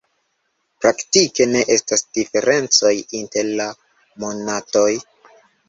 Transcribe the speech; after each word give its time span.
Praktike 0.85 1.47
ne 1.51 1.61
estas 1.75 2.03
diferencoj 2.19 2.93
inter 3.21 3.55
la 3.63 3.71
monatoj. 4.27 4.91